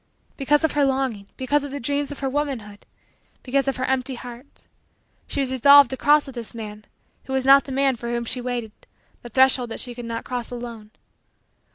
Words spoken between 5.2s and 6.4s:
she was resolved to cross with